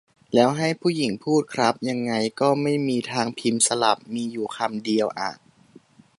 [0.33, 5.31] แล้วให้ผู้หญิงพูด ครับ ยังไงก็ไม่มีทางพิมพ์สลับ มีอยู่คำเดียวอะ